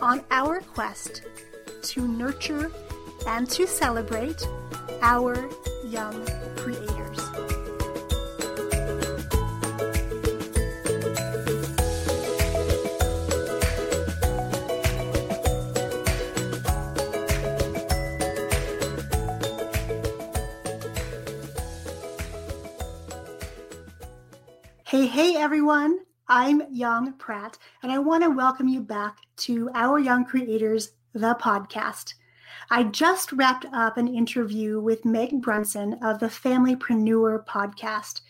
on 0.00 0.22
our 0.30 0.60
quest 0.60 1.22
to 1.82 2.06
nurture 2.06 2.70
and 3.26 3.48
to 3.50 3.66
celebrate 3.66 4.46
our 5.02 5.48
young 5.84 6.26
creators. 6.56 7.20
Hey, 24.84 25.06
hey, 25.06 25.36
everyone. 25.36 26.05
I'm 26.28 26.62
Yong 26.72 27.12
Pratt, 27.18 27.56
and 27.84 27.92
I 27.92 28.00
want 28.00 28.24
to 28.24 28.30
welcome 28.30 28.66
you 28.66 28.80
back 28.80 29.18
to 29.36 29.70
Our 29.74 30.00
Young 30.00 30.24
Creators, 30.24 30.90
the 31.12 31.36
podcast. 31.40 32.14
I 32.68 32.82
just 32.82 33.30
wrapped 33.30 33.64
up 33.72 33.96
an 33.96 34.08
interview 34.08 34.80
with 34.80 35.04
Meg 35.04 35.40
Brunson 35.40 35.92
of 36.02 36.18
the 36.18 36.26
Familypreneur 36.26 37.46
podcast. 37.46 38.22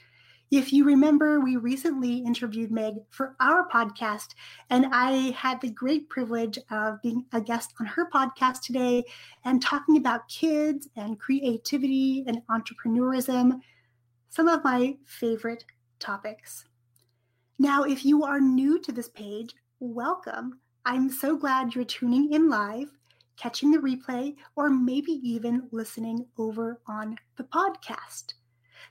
If 0.50 0.74
you 0.74 0.84
remember, 0.84 1.40
we 1.40 1.56
recently 1.56 2.18
interviewed 2.18 2.70
Meg 2.70 2.96
for 3.08 3.34
our 3.40 3.66
podcast, 3.70 4.34
and 4.68 4.88
I 4.92 5.30
had 5.30 5.62
the 5.62 5.70
great 5.70 6.10
privilege 6.10 6.58
of 6.70 7.00
being 7.00 7.24
a 7.32 7.40
guest 7.40 7.72
on 7.80 7.86
her 7.86 8.10
podcast 8.10 8.60
today 8.60 9.04
and 9.46 9.62
talking 9.62 9.96
about 9.96 10.28
kids 10.28 10.86
and 10.96 11.18
creativity 11.18 12.24
and 12.26 12.42
entrepreneurism, 12.50 13.60
some 14.28 14.48
of 14.48 14.62
my 14.64 14.98
favorite 15.06 15.64
topics. 15.98 16.66
Now, 17.58 17.84
if 17.84 18.04
you 18.04 18.22
are 18.22 18.38
new 18.38 18.78
to 18.80 18.92
this 18.92 19.08
page, 19.08 19.54
welcome. 19.80 20.60
I'm 20.84 21.08
so 21.08 21.38
glad 21.38 21.74
you're 21.74 21.84
tuning 21.84 22.30
in 22.34 22.50
live, 22.50 22.90
catching 23.38 23.70
the 23.70 23.78
replay, 23.78 24.36
or 24.56 24.68
maybe 24.68 25.12
even 25.12 25.66
listening 25.72 26.26
over 26.36 26.82
on 26.86 27.16
the 27.38 27.44
podcast. 27.44 28.34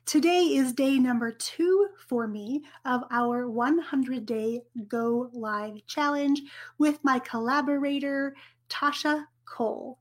Today 0.08 0.46
is 0.56 0.74
day 0.74 0.98
number 0.98 1.32
two 1.32 1.90
for 2.08 2.28
me 2.28 2.64
of 2.86 3.04
our 3.12 3.48
100 3.48 4.26
day 4.26 4.64
Go 4.88 5.30
Live 5.32 5.86
challenge 5.86 6.42
with 6.80 6.98
my 7.04 7.20
collaborator, 7.20 8.36
Tasha 8.68 9.26
Cole. 9.46 10.00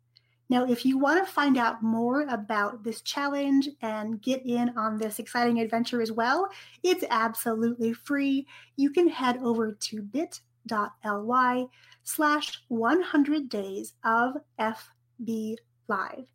Now, 0.51 0.67
if 0.67 0.85
you 0.85 0.99
want 0.99 1.25
to 1.25 1.33
find 1.33 1.57
out 1.57 1.83
more 1.83 2.23
about 2.29 2.85
this 2.85 3.01
challenge 3.01 3.69
and 3.81 4.21
get 4.21 4.45
in 4.45 4.77
on 4.77 4.99
this 4.99 5.19
exciting 5.19 5.59
adventure 5.61 6.03
as 6.03 6.13
well, 6.13 6.49
it's 6.83 7.05
absolutely 7.09 7.95
free. 7.95 8.47
You 8.77 8.91
can 8.91 9.09
head 9.09 9.39
over 9.43 9.73
to 9.73 10.03
bit.ly 10.03 11.67
slash 12.03 12.63
100 12.69 13.49
days 13.49 13.95
of 14.05 14.35
FB 14.59 15.57
Live. 15.89 16.27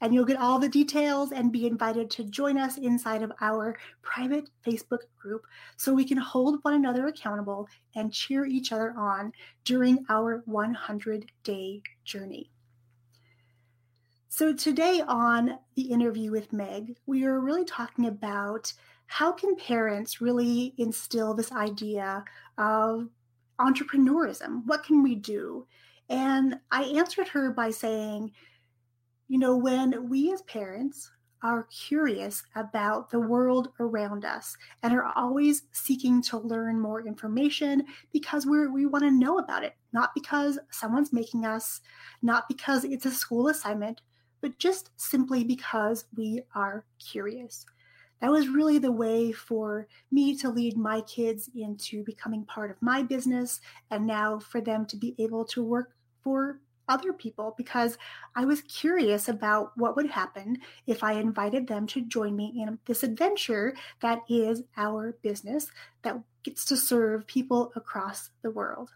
And 0.00 0.12
you'll 0.12 0.26
get 0.26 0.38
all 0.38 0.58
the 0.58 0.68
details 0.68 1.32
and 1.32 1.50
be 1.50 1.66
invited 1.66 2.10
to 2.10 2.24
join 2.24 2.58
us 2.58 2.76
inside 2.76 3.22
of 3.22 3.32
our 3.40 3.78
private 4.02 4.50
Facebook 4.66 5.04
group 5.18 5.46
so 5.78 5.94
we 5.94 6.04
can 6.04 6.18
hold 6.18 6.58
one 6.60 6.74
another 6.74 7.06
accountable 7.06 7.66
and 7.94 8.12
cheer 8.12 8.44
each 8.44 8.72
other 8.72 8.92
on 8.98 9.32
during 9.64 10.04
our 10.10 10.42
100 10.44 11.30
day 11.42 11.82
journey. 12.04 12.50
So 14.36 14.52
today 14.52 15.00
on 15.06 15.60
the 15.76 15.82
interview 15.82 16.32
with 16.32 16.52
Meg, 16.52 16.96
we 17.06 17.24
are 17.24 17.38
really 17.38 17.64
talking 17.64 18.06
about 18.06 18.72
how 19.06 19.30
can 19.30 19.54
parents 19.54 20.20
really 20.20 20.74
instill 20.76 21.34
this 21.34 21.52
idea 21.52 22.24
of 22.58 23.10
entrepreneurism? 23.60 24.66
What 24.66 24.82
can 24.82 25.04
we 25.04 25.14
do? 25.14 25.68
And 26.08 26.58
I 26.72 26.82
answered 26.82 27.28
her 27.28 27.52
by 27.52 27.70
saying, 27.70 28.32
you 29.28 29.38
know, 29.38 29.56
when 29.56 30.08
we 30.08 30.32
as 30.32 30.42
parents 30.42 31.12
are 31.44 31.68
curious 31.70 32.42
about 32.56 33.12
the 33.12 33.20
world 33.20 33.68
around 33.78 34.24
us 34.24 34.56
and 34.82 34.92
are 34.92 35.12
always 35.14 35.62
seeking 35.70 36.20
to 36.22 36.38
learn 36.38 36.80
more 36.80 37.06
information 37.06 37.84
because 38.12 38.46
we're, 38.46 38.72
we 38.72 38.84
want 38.84 39.04
to 39.04 39.12
know 39.12 39.38
about 39.38 39.62
it, 39.62 39.76
not 39.92 40.10
because 40.12 40.58
someone's 40.72 41.12
making 41.12 41.46
us, 41.46 41.82
not 42.20 42.48
because 42.48 42.82
it's 42.82 43.06
a 43.06 43.12
school 43.12 43.46
assignment, 43.46 44.00
but 44.44 44.58
just 44.58 44.90
simply 44.98 45.42
because 45.42 46.04
we 46.18 46.42
are 46.54 46.84
curious. 46.98 47.64
That 48.20 48.30
was 48.30 48.46
really 48.46 48.76
the 48.76 48.92
way 48.92 49.32
for 49.32 49.88
me 50.12 50.36
to 50.36 50.50
lead 50.50 50.76
my 50.76 51.00
kids 51.00 51.48
into 51.56 52.04
becoming 52.04 52.44
part 52.44 52.70
of 52.70 52.76
my 52.82 53.02
business 53.02 53.62
and 53.90 54.06
now 54.06 54.38
for 54.38 54.60
them 54.60 54.84
to 54.84 54.98
be 54.98 55.14
able 55.18 55.46
to 55.46 55.64
work 55.64 55.96
for 56.22 56.60
other 56.90 57.14
people 57.14 57.54
because 57.56 57.96
I 58.36 58.44
was 58.44 58.60
curious 58.60 59.30
about 59.30 59.72
what 59.76 59.96
would 59.96 60.10
happen 60.10 60.58
if 60.86 61.02
I 61.02 61.12
invited 61.12 61.66
them 61.66 61.86
to 61.86 62.02
join 62.02 62.36
me 62.36 62.52
in 62.54 62.78
this 62.84 63.02
adventure 63.02 63.74
that 64.02 64.24
is 64.28 64.62
our 64.76 65.16
business 65.22 65.68
that 66.02 66.20
gets 66.42 66.66
to 66.66 66.76
serve 66.76 67.26
people 67.26 67.72
across 67.76 68.28
the 68.42 68.50
world. 68.50 68.90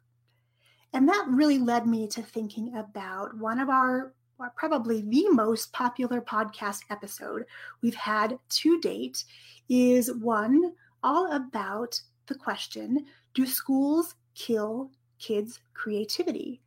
And 0.92 1.08
that 1.08 1.24
really 1.26 1.58
led 1.58 1.86
me 1.86 2.06
to 2.08 2.20
thinking 2.20 2.76
about 2.76 3.34
one 3.38 3.58
of 3.58 3.70
our 3.70 4.12
probably 4.56 5.02
the 5.02 5.28
most 5.30 5.72
popular 5.72 6.20
podcast 6.20 6.82
episode 6.90 7.44
we've 7.82 7.94
had 7.94 8.38
to 8.48 8.80
date 8.80 9.24
is 9.68 10.12
one 10.12 10.72
all 11.02 11.32
about 11.32 12.00
the 12.26 12.34
question 12.34 13.04
Do 13.34 13.46
schools 13.46 14.14
kill 14.34 14.90
kids' 15.18 15.60
creativity? 15.74 16.60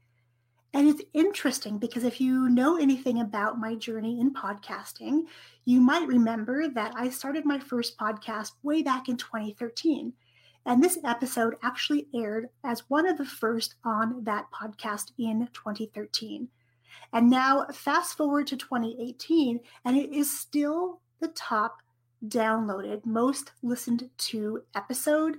And 0.74 0.88
it's 0.88 1.02
interesting 1.14 1.78
because 1.78 2.06
if 2.06 2.22
you 2.22 2.48
know 2.50 2.78
anything 2.78 3.20
about 3.20 3.60
my 3.60 3.76
journey 3.76 4.22
in 4.22 4.34
podcasting, 4.34 5.24
you 5.66 5.82
might 5.82 6.08
remember 6.08 6.70
that 6.70 6.94
I 6.96 7.10
started 7.10 7.46
my 7.46 7.60
first 7.60 7.98
podcast 7.98 8.52
way 8.64 8.82
back 8.82 9.10
in 9.10 9.18
2013. 9.18 10.14
And 10.66 10.82
this 10.82 10.98
episode 11.04 11.56
actually 11.64 12.08
aired 12.16 12.50
as 12.64 12.90
one 12.90 13.06
of 13.06 13.18
the 13.18 13.26
first 13.26 13.76
on 13.84 14.24
that 14.24 14.46
podcast 14.52 15.12
in 15.18 15.50
2013. 15.54 16.48
And 17.14 17.30
now, 17.30 17.66
fast 17.74 18.18
forward 18.18 18.48
to 18.48 18.58
2018, 18.58 19.60
and 19.86 19.98
it 19.98 20.14
is 20.14 20.40
still 20.40 21.02
the 21.20 21.30
top 21.30 21.78
downloaded, 22.28 23.06
most 23.06 23.52
listened 23.62 24.10
to 24.18 24.64
episode 24.76 25.38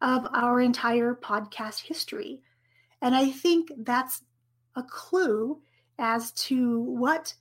of 0.00 0.26
our 0.32 0.60
entire 0.60 1.14
podcast 1.14 1.80
history. 1.80 2.40
And 3.02 3.14
I 3.14 3.30
think 3.30 3.72
that's 3.78 4.22
a 4.76 4.82
clue 4.82 5.60
as 5.98 6.32
to 6.32 6.80
what 6.80 7.34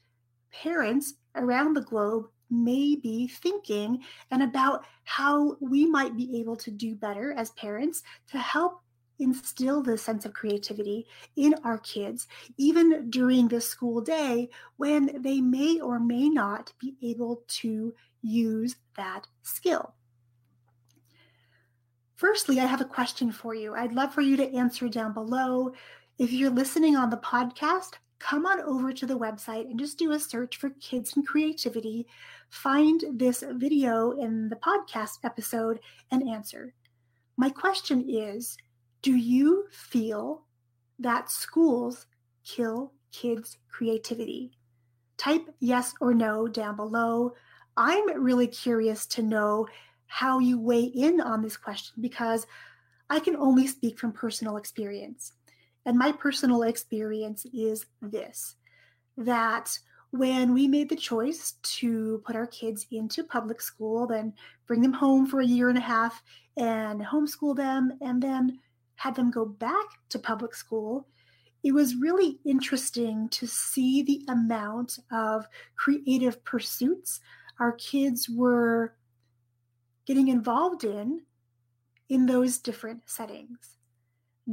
parents 0.52 1.14
around 1.36 1.76
the 1.76 1.82
globe 1.82 2.26
may 2.50 2.96
be 2.96 3.28
thinking 3.28 4.04
and 4.32 4.42
about 4.42 4.86
how 5.04 5.58
we 5.60 5.86
might 5.86 6.16
be 6.16 6.40
able 6.40 6.56
to 6.56 6.72
do 6.72 6.96
better 6.96 7.34
as 7.34 7.52
parents 7.52 8.04
to 8.32 8.38
help 8.38 8.82
instill 9.20 9.82
this 9.82 10.02
sense 10.02 10.26
of 10.26 10.34
creativity 10.34 11.06
in 11.36 11.56
our 11.64 11.78
kids, 11.80 12.28
even 12.58 13.10
during 13.10 13.48
the 13.48 13.62
school 13.62 14.02
day 14.02 14.50
when 14.78 15.22
they 15.22 15.42
may 15.42 15.80
or 15.80 16.00
may 16.00 16.30
not 16.30 16.74
be 16.80 16.96
able 17.02 17.44
to 17.48 17.94
use 18.22 18.76
that 18.96 19.28
skill. 19.44 19.94
Firstly, 22.16 22.60
I 22.60 22.66
have 22.66 22.82
a 22.82 22.86
question 22.86 23.32
for 23.32 23.54
you. 23.54 23.76
I'd 23.76 23.94
love 23.94 24.14
for 24.14 24.22
you 24.22 24.36
to 24.38 24.54
answer 24.56 24.90
down 24.90 25.14
below. 25.14 25.72
If 26.18 26.32
you're 26.32 26.50
listening 26.50 26.96
on 26.96 27.12
the 27.12 27.18
podcast, 27.18 27.92
come 28.18 28.48
on 28.48 28.60
over 28.62 28.92
to 28.92 29.06
the 29.06 29.18
website 29.18 29.70
and 29.70 29.80
just 29.80 30.00
do 30.00 30.12
a 30.12 30.20
search 30.20 30.58
for 30.58 30.72
kids 30.82 31.16
and 31.16 31.28
creativity. 31.28 32.08
Find 32.50 33.04
this 33.14 33.44
video 33.48 34.12
in 34.12 34.50
the 34.50 34.56
podcast 34.56 35.20
episode 35.24 35.80
and 36.10 36.28
answer. 36.28 36.74
My 37.38 37.52
question 37.52 38.04
is 38.10 38.58
Do 39.02 39.16
you 39.16 39.68
feel 39.72 40.44
that 41.00 41.32
schools 41.32 42.08
kill 42.44 42.94
kids' 43.12 43.58
creativity? 43.70 44.52
Type 45.18 45.48
yes 45.60 45.94
or 46.02 46.14
no 46.14 46.48
down 46.48 46.76
below. 46.76 47.34
I'm 47.76 48.22
really 48.22 48.48
curious 48.48 49.06
to 49.08 49.22
know 49.22 49.68
how 50.08 50.40
you 50.40 50.60
weigh 50.60 50.84
in 50.84 51.22
on 51.22 51.42
this 51.42 51.58
question 51.58 52.02
because 52.02 52.48
I 53.10 53.20
can 53.20 53.36
only 53.36 53.68
speak 53.68 54.00
from 54.00 54.12
personal 54.12 54.58
experience. 54.58 55.34
And 55.86 55.98
my 55.98 56.12
personal 56.12 56.64
experience 56.64 57.46
is 57.54 57.86
this 58.02 58.56
that 59.18 59.78
when 60.12 60.54
we 60.54 60.68
made 60.68 60.90
the 60.90 60.96
choice 60.96 61.54
to 61.64 62.22
put 62.26 62.36
our 62.36 62.48
kids 62.48 62.86
into 62.92 63.24
public 63.24 63.62
school, 63.62 64.08
then 64.08 64.34
bring 64.68 64.82
them 64.82 64.94
home 64.94 65.26
for 65.26 65.42
a 65.42 65.46
year 65.46 65.70
and 65.70 65.78
a 65.78 65.82
half 65.82 66.22
and 66.56 67.02
homeschool 67.02 67.56
them, 67.56 67.98
and 68.02 68.22
then 68.22 68.60
had 68.98 69.16
them 69.16 69.32
go 69.32 69.46
back 69.46 69.86
to 70.10 70.20
public 70.20 70.54
school, 70.54 71.08
it 71.64 71.72
was 71.72 71.96
really 71.96 72.40
interesting 72.46 73.30
to 73.30 73.48
see 73.48 74.04
the 74.04 74.24
amount 74.28 75.00
of 75.12 75.46
creative 75.76 76.44
pursuits 76.44 77.20
our 77.60 77.72
kids 77.74 78.30
were 78.30 78.94
getting 80.06 80.28
involved 80.28 80.84
in 80.84 81.22
in 82.10 82.26
those 82.26 82.60
different 82.60 83.02
settings 83.06 83.77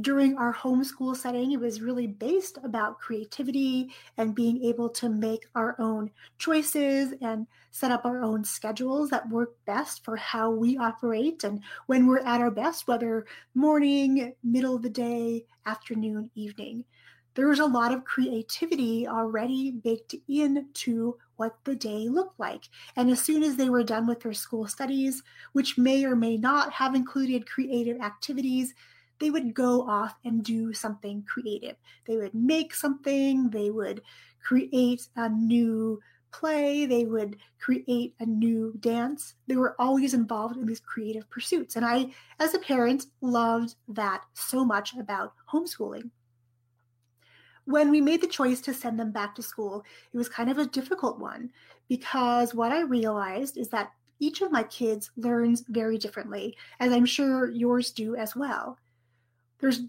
during 0.01 0.35
our 0.37 0.53
homeschool 0.53 1.15
setting, 1.15 1.53
it 1.53 1.59
was 1.59 1.81
really 1.81 2.07
based 2.07 2.57
about 2.63 2.99
creativity 2.99 3.89
and 4.17 4.35
being 4.35 4.63
able 4.63 4.89
to 4.89 5.07
make 5.07 5.47
our 5.55 5.75
own 5.79 6.11
choices 6.37 7.13
and 7.21 7.47
set 7.71 7.91
up 7.91 8.05
our 8.05 8.21
own 8.21 8.43
schedules 8.43 9.09
that 9.09 9.29
work 9.29 9.55
best 9.65 10.03
for 10.03 10.17
how 10.17 10.51
we 10.51 10.77
operate 10.77 11.43
and 11.43 11.61
when 11.85 12.07
we're 12.07 12.19
at 12.19 12.41
our 12.41 12.51
best, 12.51 12.87
whether 12.87 13.25
morning, 13.53 14.33
middle 14.43 14.75
of 14.75 14.81
the 14.81 14.89
day, 14.89 15.45
afternoon, 15.65 16.29
evening. 16.35 16.83
There 17.35 17.47
was 17.49 17.59
a 17.59 17.65
lot 17.65 17.93
of 17.93 18.05
creativity 18.05 19.07
already 19.07 19.71
baked 19.71 20.15
into 20.29 21.17
what 21.35 21.57
the 21.65 21.75
day 21.75 22.07
looked 22.07 22.39
like. 22.39 22.69
And 22.95 23.09
as 23.09 23.21
soon 23.21 23.43
as 23.43 23.57
they 23.57 23.69
were 23.69 23.83
done 23.83 24.07
with 24.07 24.21
their 24.21 24.33
school 24.33 24.67
studies, 24.67 25.21
which 25.51 25.77
may 25.77 26.05
or 26.05 26.15
may 26.15 26.37
not 26.37 26.71
have 26.71 26.95
included 26.95 27.49
creative 27.49 27.99
activities, 27.99 28.73
they 29.19 29.29
would 29.29 29.53
go 29.53 29.87
off 29.87 30.17
and 30.25 30.43
do 30.43 30.73
something 30.73 31.23
creative. 31.23 31.75
They 32.05 32.17
would 32.17 32.33
make 32.33 32.73
something, 32.73 33.49
they 33.49 33.69
would 33.69 34.01
create 34.41 35.07
a 35.15 35.29
new 35.29 36.01
play, 36.31 36.85
they 36.85 37.05
would 37.05 37.37
create 37.59 38.13
a 38.19 38.25
new 38.25 38.73
dance. 38.79 39.35
They 39.47 39.55
were 39.55 39.75
always 39.79 40.13
involved 40.13 40.57
in 40.57 40.65
these 40.65 40.81
creative 40.81 41.29
pursuits. 41.29 41.75
And 41.75 41.85
I, 41.85 42.07
as 42.39 42.53
a 42.53 42.59
parent, 42.59 43.05
loved 43.21 43.75
that 43.87 44.23
so 44.33 44.65
much 44.65 44.93
about 44.95 45.33
homeschooling. 45.51 46.09
When 47.63 47.89
we 47.89 48.01
made 48.01 48.21
the 48.21 48.27
choice 48.27 48.61
to 48.61 48.73
send 48.73 48.99
them 48.99 49.11
back 49.11 49.33
to 49.35 49.41
school, 49.41 49.83
it 50.13 50.17
was 50.17 50.29
kind 50.29 50.51
of 50.51 50.59
a 50.59 50.67
difficult 50.67 51.19
one 51.19 51.49
because 51.87 52.53
what 52.53 52.71
I 52.71 52.81
realized 52.81 53.57
is 53.57 53.69
that 53.69 53.91
each 54.19 54.41
of 54.41 54.51
my 54.51 54.63
kids 54.63 55.11
learns 55.17 55.63
very 55.67 55.97
differently, 55.97 56.55
as 56.79 56.91
I'm 56.91 57.05
sure 57.05 57.49
yours 57.49 57.91
do 57.91 58.15
as 58.15 58.35
well 58.35 58.77
there's 59.65 59.81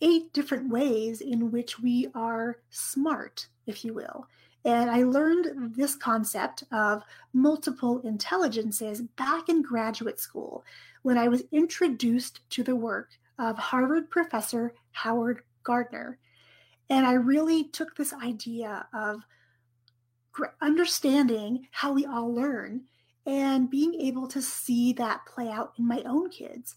eight 0.00 0.32
different 0.32 0.68
ways 0.68 1.20
in 1.20 1.50
which 1.50 1.80
we 1.80 2.06
are 2.14 2.58
smart, 2.70 3.48
if 3.66 3.84
you 3.84 3.92
will. 3.92 4.28
And 4.64 4.88
I 4.88 5.02
learned 5.02 5.74
this 5.74 5.96
concept 5.96 6.62
of 6.70 7.02
multiple 7.32 7.98
intelligences 8.02 9.02
back 9.02 9.48
in 9.48 9.60
graduate 9.60 10.20
school 10.20 10.64
when 11.02 11.18
I 11.18 11.26
was 11.26 11.42
introduced 11.50 12.48
to 12.50 12.62
the 12.62 12.76
work 12.76 13.10
of 13.40 13.58
Harvard 13.58 14.08
professor 14.08 14.72
Howard 14.92 15.42
Gardner. 15.64 16.16
And 16.88 17.04
I 17.04 17.14
really 17.14 17.64
took 17.64 17.96
this 17.96 18.12
idea 18.12 18.86
of 18.94 19.22
understanding 20.62 21.66
how 21.72 21.92
we 21.92 22.06
all 22.06 22.32
learn 22.32 22.82
and 23.26 23.68
being 23.68 23.94
able 23.94 24.28
to 24.28 24.40
see 24.40 24.92
that 24.92 25.26
play 25.26 25.48
out 25.48 25.72
in 25.76 25.88
my 25.88 26.04
own 26.06 26.30
kids. 26.30 26.76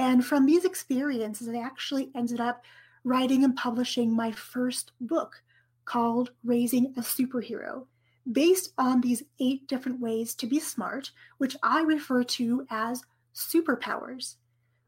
And 0.00 0.24
from 0.24 0.46
these 0.46 0.64
experiences, 0.64 1.46
I 1.46 1.58
actually 1.58 2.10
ended 2.14 2.40
up 2.40 2.64
writing 3.04 3.44
and 3.44 3.54
publishing 3.54 4.10
my 4.10 4.32
first 4.32 4.92
book 4.98 5.42
called 5.84 6.30
Raising 6.42 6.94
a 6.96 7.02
Superhero, 7.02 7.84
based 8.32 8.72
on 8.78 9.02
these 9.02 9.22
eight 9.40 9.68
different 9.68 10.00
ways 10.00 10.34
to 10.36 10.46
be 10.46 10.58
smart, 10.58 11.10
which 11.36 11.54
I 11.62 11.82
refer 11.82 12.24
to 12.24 12.66
as 12.70 13.02
superpowers. 13.34 14.36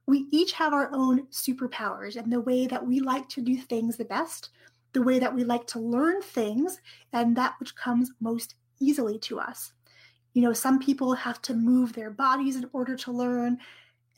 We 0.06 0.28
each 0.30 0.52
have 0.52 0.72
our 0.72 0.88
own 0.94 1.26
superpowers 1.26 2.16
and 2.16 2.32
the 2.32 2.40
way 2.40 2.66
that 2.66 2.86
we 2.86 3.00
like 3.00 3.28
to 3.30 3.42
do 3.42 3.58
things 3.58 3.98
the 3.98 4.06
best, 4.06 4.48
the 4.94 5.02
way 5.02 5.18
that 5.18 5.34
we 5.34 5.44
like 5.44 5.66
to 5.68 5.78
learn 5.78 6.22
things, 6.22 6.80
and 7.12 7.36
that 7.36 7.56
which 7.60 7.76
comes 7.76 8.12
most 8.20 8.54
easily 8.80 9.18
to 9.18 9.40
us. 9.40 9.74
You 10.32 10.40
know, 10.40 10.54
some 10.54 10.78
people 10.78 11.12
have 11.12 11.42
to 11.42 11.52
move 11.52 11.92
their 11.92 12.10
bodies 12.10 12.56
in 12.56 12.70
order 12.72 12.96
to 12.96 13.12
learn 13.12 13.58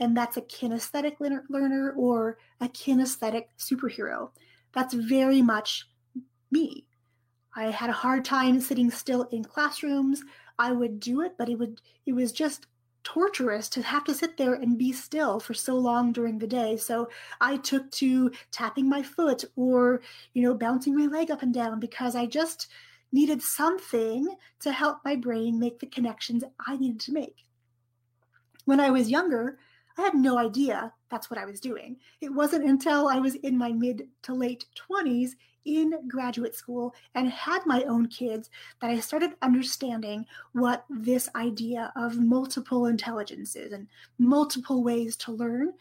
and 0.01 0.17
that's 0.17 0.37
a 0.37 0.43
kinesthetic 0.43 1.15
learner 1.21 1.95
or 1.97 2.39
a 2.61 2.69
kinesthetic 2.69 3.45
superhero. 3.59 4.31
That's 4.73 4.95
very 4.95 5.43
much 5.43 5.89
me. 6.51 6.87
I 7.57 7.65
had 7.67 7.91
a 7.91 7.95
hard 7.95 8.25
time 8.25 8.61
sitting 8.61 8.91
still 8.91 9.23
in 9.25 9.45
classrooms. 9.45 10.23
I 10.59 10.73
would 10.73 10.99
do 10.99 11.21
it, 11.21 11.35
but 11.39 11.49
it 11.49 11.57
would 11.59 11.81
it 12.07 12.13
was 12.13 12.33
just 12.33 12.67
torturous 13.05 13.69
to 13.69 13.83
have 13.83 14.03
to 14.05 14.15
sit 14.15 14.37
there 14.37 14.55
and 14.55 14.79
be 14.79 14.93
still 14.93 15.39
for 15.39 15.55
so 15.55 15.77
long 15.77 16.11
during 16.11 16.39
the 16.39 16.47
day. 16.47 16.77
So 16.77 17.09
I 17.41 17.59
took 17.59 17.91
to 17.93 18.33
tapping 18.51 18.89
my 18.89 19.03
foot 19.03 19.45
or, 19.57 20.01
you 20.33 20.43
know, 20.43 20.55
bouncing 20.55 20.97
my 20.97 21.07
leg 21.07 21.31
up 21.31 21.43
and 21.43 21.53
down 21.53 21.79
because 21.79 22.17
I 22.17 22.27
just 22.27 22.69
needed 23.13 23.43
something 23.43 24.27
to 24.61 24.73
help 24.73 24.99
my 25.05 25.15
brain 25.15 25.61
make 25.61 25.79
the 25.79 25.87
connections 25.87 26.43
I 26.67 26.77
needed 26.77 27.01
to 27.01 27.13
make. 27.13 27.45
When 28.65 28.81
I 28.81 28.91
was 28.91 29.11
younger, 29.11 29.59
I 29.97 30.03
had 30.03 30.15
no 30.15 30.39
idea 30.39 30.93
that's 31.11 31.31
what 31.31 31.39
I 31.39 31.45
was 31.45 31.61
doing. 31.61 31.97
It 32.21 32.33
wasn't 32.33 32.69
until 32.69 33.09
I 33.09 33.19
was 33.19 33.37
in 33.37 33.57
my 33.57 33.73
mid 33.73 34.09
to 34.23 34.35
late 34.35 34.67
20s 34.91 35.31
in 35.65 35.95
graduate 36.09 36.55
school 36.55 36.95
and 37.15 37.29
had 37.31 37.65
my 37.65 37.83
own 37.85 38.07
kids 38.09 38.51
that 38.81 38.91
I 38.91 39.01
started 39.01 39.31
understanding 39.41 40.27
what 40.53 40.85
this 40.91 41.29
idea 41.37 41.93
of 41.97 42.19
multiple 42.19 42.87
intelligences 42.87 43.73
and 43.73 43.87
multiple 44.19 44.83
ways 44.83 45.17
to 45.19 45.33
learn 45.33 45.73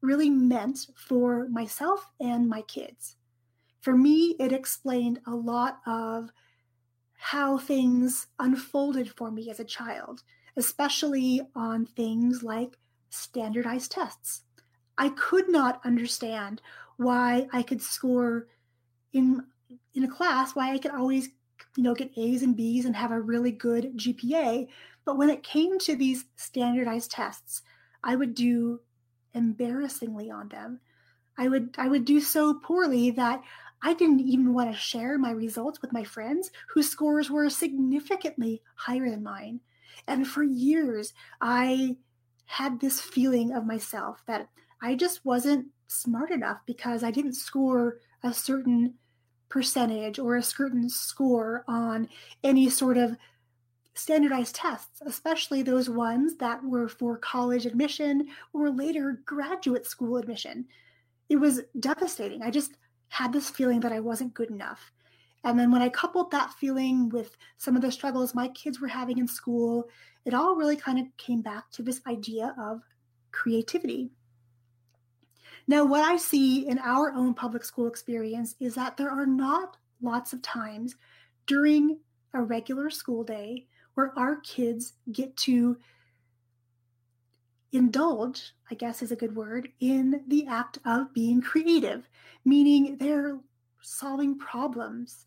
really 0.00 0.30
meant 0.30 0.86
for 0.96 1.48
myself 1.48 2.10
and 2.20 2.48
my 2.48 2.62
kids. 2.62 3.16
For 3.80 3.96
me, 3.96 4.34
it 4.40 4.52
explained 4.52 5.20
a 5.26 5.34
lot 5.34 5.80
of 5.86 6.30
how 7.16 7.58
things 7.58 8.28
unfolded 8.38 9.10
for 9.16 9.30
me 9.30 9.50
as 9.50 9.60
a 9.60 9.64
child, 9.64 10.22
especially 10.56 11.40
on 11.54 11.86
things 11.86 12.42
like 12.42 12.76
standardized 13.10 13.92
tests. 13.92 14.42
I 14.96 15.10
could 15.10 15.48
not 15.48 15.80
understand 15.84 16.60
why 16.96 17.48
I 17.52 17.62
could 17.62 17.82
score 17.82 18.48
in 19.12 19.44
in 19.94 20.04
a 20.04 20.08
class, 20.08 20.54
why 20.54 20.72
I 20.72 20.78
could 20.78 20.90
always 20.90 21.28
you 21.76 21.82
know 21.82 21.94
get 21.94 22.16
A's 22.16 22.42
and 22.42 22.56
B's 22.56 22.84
and 22.84 22.96
have 22.96 23.12
a 23.12 23.20
really 23.20 23.52
good 23.52 23.96
GPA, 23.96 24.68
but 25.04 25.16
when 25.16 25.30
it 25.30 25.42
came 25.42 25.78
to 25.80 25.96
these 25.96 26.24
standardized 26.36 27.10
tests, 27.10 27.62
I 28.02 28.16
would 28.16 28.34
do 28.34 28.80
embarrassingly 29.34 30.30
on 30.30 30.48
them. 30.48 30.80
I 31.36 31.48
would 31.48 31.74
I 31.78 31.88
would 31.88 32.04
do 32.04 32.20
so 32.20 32.54
poorly 32.54 33.10
that 33.12 33.42
I 33.80 33.94
didn't 33.94 34.20
even 34.20 34.52
want 34.52 34.72
to 34.72 34.76
share 34.76 35.18
my 35.18 35.30
results 35.30 35.80
with 35.80 35.92
my 35.92 36.02
friends 36.02 36.50
whose 36.68 36.90
scores 36.90 37.30
were 37.30 37.48
significantly 37.48 38.62
higher 38.74 39.08
than 39.08 39.22
mine. 39.22 39.60
And 40.06 40.26
for 40.26 40.42
years, 40.42 41.12
I 41.40 41.96
had 42.48 42.80
this 42.80 42.98
feeling 42.98 43.52
of 43.52 43.66
myself 43.66 44.22
that 44.26 44.48
I 44.80 44.94
just 44.94 45.24
wasn't 45.24 45.66
smart 45.86 46.30
enough 46.30 46.58
because 46.66 47.04
I 47.04 47.10
didn't 47.10 47.34
score 47.34 47.98
a 48.22 48.32
certain 48.32 48.94
percentage 49.50 50.18
or 50.18 50.36
a 50.36 50.42
certain 50.42 50.88
score 50.88 51.62
on 51.68 52.08
any 52.42 52.70
sort 52.70 52.96
of 52.96 53.16
standardized 53.94 54.54
tests, 54.54 55.02
especially 55.04 55.62
those 55.62 55.90
ones 55.90 56.36
that 56.38 56.64
were 56.64 56.88
for 56.88 57.18
college 57.18 57.66
admission 57.66 58.28
or 58.54 58.70
later 58.70 59.20
graduate 59.26 59.86
school 59.86 60.16
admission. 60.16 60.64
It 61.28 61.36
was 61.36 61.60
devastating. 61.78 62.42
I 62.42 62.50
just 62.50 62.72
had 63.08 63.32
this 63.32 63.50
feeling 63.50 63.80
that 63.80 63.92
I 63.92 64.00
wasn't 64.00 64.34
good 64.34 64.50
enough. 64.50 64.90
And 65.44 65.58
then 65.58 65.70
when 65.70 65.82
I 65.82 65.88
coupled 65.88 66.30
that 66.30 66.52
feeling 66.54 67.08
with 67.10 67.36
some 67.56 67.76
of 67.76 67.82
the 67.82 67.92
struggles 67.92 68.34
my 68.34 68.48
kids 68.48 68.80
were 68.80 68.88
having 68.88 69.18
in 69.18 69.28
school, 69.28 69.88
it 70.24 70.34
all 70.34 70.56
really 70.56 70.76
kind 70.76 70.98
of 70.98 71.06
came 71.16 71.42
back 71.42 71.70
to 71.72 71.82
this 71.82 72.00
idea 72.06 72.54
of 72.60 72.82
creativity. 73.30 74.10
Now, 75.66 75.84
what 75.84 76.02
I 76.02 76.16
see 76.16 76.66
in 76.66 76.78
our 76.78 77.12
own 77.12 77.34
public 77.34 77.64
school 77.64 77.86
experience 77.86 78.56
is 78.58 78.74
that 78.74 78.96
there 78.96 79.10
are 79.10 79.26
not 79.26 79.76
lots 80.00 80.32
of 80.32 80.42
times 80.42 80.96
during 81.46 81.98
a 82.34 82.42
regular 82.42 82.90
school 82.90 83.22
day 83.22 83.66
where 83.94 84.12
our 84.18 84.36
kids 84.36 84.94
get 85.12 85.36
to 85.36 85.76
indulge, 87.72 88.54
I 88.70 88.74
guess 88.74 89.02
is 89.02 89.12
a 89.12 89.16
good 89.16 89.36
word, 89.36 89.68
in 89.80 90.22
the 90.28 90.46
act 90.46 90.78
of 90.86 91.12
being 91.12 91.42
creative, 91.42 92.08
meaning 92.44 92.96
they're 92.98 93.38
solving 93.82 94.38
problems. 94.38 95.26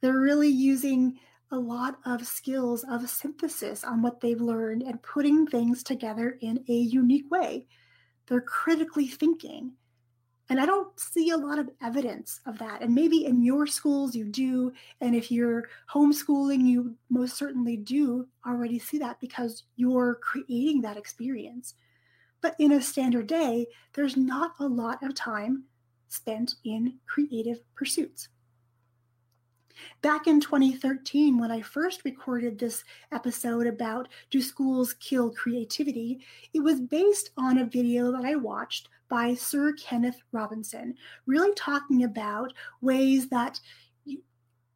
They're 0.00 0.20
really 0.20 0.48
using 0.48 1.18
a 1.50 1.58
lot 1.58 1.98
of 2.04 2.26
skills 2.26 2.84
of 2.90 3.08
synthesis 3.08 3.84
on 3.84 4.02
what 4.02 4.20
they've 4.20 4.40
learned 4.40 4.82
and 4.82 5.02
putting 5.02 5.46
things 5.46 5.82
together 5.82 6.36
in 6.40 6.64
a 6.68 6.72
unique 6.72 7.30
way. 7.30 7.66
They're 8.26 8.40
critically 8.40 9.06
thinking. 9.06 9.72
And 10.50 10.60
I 10.60 10.66
don't 10.66 10.98
see 11.00 11.30
a 11.30 11.38
lot 11.38 11.58
of 11.58 11.70
evidence 11.82 12.40
of 12.44 12.58
that. 12.58 12.82
And 12.82 12.94
maybe 12.94 13.24
in 13.24 13.42
your 13.42 13.66
schools 13.66 14.14
you 14.14 14.24
do. 14.24 14.72
And 15.00 15.14
if 15.14 15.30
you're 15.30 15.68
homeschooling, 15.92 16.66
you 16.66 16.96
most 17.08 17.36
certainly 17.38 17.76
do 17.78 18.26
already 18.46 18.78
see 18.78 18.98
that 18.98 19.20
because 19.20 19.64
you're 19.76 20.16
creating 20.16 20.82
that 20.82 20.98
experience. 20.98 21.74
But 22.42 22.56
in 22.58 22.72
a 22.72 22.82
standard 22.82 23.26
day, 23.26 23.68
there's 23.94 24.18
not 24.18 24.52
a 24.60 24.66
lot 24.66 25.02
of 25.02 25.14
time 25.14 25.64
spent 26.14 26.54
in 26.64 26.94
creative 27.06 27.60
pursuits. 27.74 28.28
Back 30.02 30.28
in 30.28 30.40
2013, 30.40 31.38
when 31.38 31.50
I 31.50 31.60
first 31.60 32.04
recorded 32.04 32.58
this 32.58 32.84
episode 33.10 33.66
about 33.66 34.08
Do 34.30 34.40
Schools 34.40 34.94
Kill 34.94 35.30
Creativity, 35.30 36.20
it 36.52 36.60
was 36.60 36.80
based 36.80 37.30
on 37.36 37.58
a 37.58 37.66
video 37.66 38.12
that 38.12 38.24
I 38.24 38.36
watched 38.36 38.88
by 39.08 39.34
Sir 39.34 39.72
Kenneth 39.72 40.20
Robinson, 40.32 40.94
really 41.26 41.52
talking 41.54 42.04
about 42.04 42.52
ways 42.80 43.28
that 43.30 43.60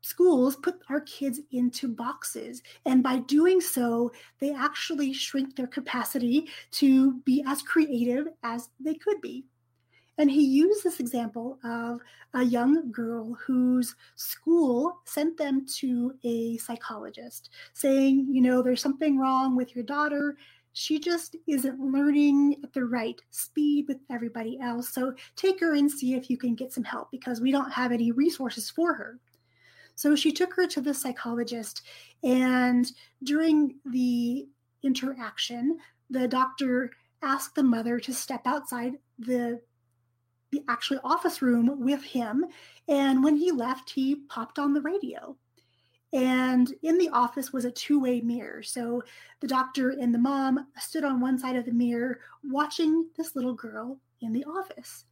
schools 0.01 0.57
put 0.57 0.81
our 0.89 1.01
kids 1.03 1.41
into 1.53 1.89
boxes. 1.89 2.63
And 2.87 3.03
by 3.03 3.19
doing 3.19 3.61
so, 3.61 4.11
they 4.41 4.53
actually 4.53 5.13
shrink 5.13 5.55
their 5.55 5.67
capacity 5.67 6.49
to 6.73 7.21
be 7.21 7.45
as 7.47 7.63
creative 7.63 8.29
as 8.43 8.71
they 8.81 8.95
could 8.95 9.21
be. 9.21 9.45
And 10.19 10.31
he 10.31 10.43
used 10.45 10.83
this 10.83 10.99
example 10.99 11.59
of 11.65 12.01
a 12.35 12.43
young 12.43 12.91
girl 12.91 13.35
whose 13.35 13.95
school 14.17 14.99
sent 15.05 15.39
them 15.39 15.65
to 15.77 16.15
a 16.25 16.57
psychologist 16.59 17.51
saying, 17.73 18.27
you 18.29 18.43
know, 18.43 18.61
there's 18.61 18.83
something 18.83 19.19
wrong 19.19 19.57
with 19.57 19.77
your 19.77 19.85
daughter. 19.85 20.37
She 20.73 20.99
just 20.99 21.37
isn't 21.47 21.81
learning 21.81 22.57
at 22.65 22.73
the 22.73 22.85
right 22.85 23.21
speed 23.31 23.87
with 23.87 23.99
everybody 24.11 24.59
else. 24.61 24.89
So 24.89 25.15
take 25.37 25.61
her 25.61 25.75
and 25.75 25.91
see 25.91 26.15
if 26.15 26.29
you 26.29 26.37
can 26.37 26.55
get 26.55 26.73
some 26.73 26.85
help 26.85 27.11
because 27.13 27.41
we 27.41 27.53
don't 27.53 27.73
have 27.73 27.93
any 27.93 28.11
resources 28.11 28.69
for 28.69 28.95
her. 28.95 29.19
So 29.95 30.15
she 30.15 30.31
took 30.31 30.55
her 30.55 30.67
to 30.69 30.81
the 30.81 30.95
psychologist, 30.95 31.83
and 32.23 32.89
during 33.25 33.75
the 33.85 34.47
interaction, 34.85 35.79
the 36.09 36.29
doctor 36.29 36.93
asked 37.21 37.57
the 37.57 37.65
mother 37.65 37.99
to 37.99 38.15
step 38.15 38.43
outside 38.47 38.93
the 39.19 39.61
the 40.51 40.63
actual 40.69 41.01
office 41.05 41.43
room 41.43 41.81
with 41.81 42.03
him. 42.03 42.45
And 42.89 43.23
when 43.23 43.37
he 43.37 43.53
left, 43.53 43.91
he 43.91 44.17
popped 44.17 44.59
on 44.59 44.73
the 44.73 44.81
radio. 44.81 45.37
And 46.13 46.73
in 46.83 46.97
the 46.97 47.11
office 47.11 47.53
was 47.53 47.65
a 47.67 47.71
two 47.71 48.01
way 48.01 48.21
mirror. 48.21 48.63
So 48.63 49.03
the 49.41 49.47
doctor 49.47 49.91
and 49.91 50.15
the 50.15 50.19
mom 50.19 50.67
stood 50.79 51.05
on 51.05 51.21
one 51.21 51.39
side 51.39 51.57
of 51.57 51.67
the 51.67 51.73
mirror 51.73 52.21
watching 52.43 53.09
this 53.17 53.37
little 53.37 53.53
girl 53.53 53.99
in 54.21 54.33
the 54.33 54.45
office. 54.45 55.05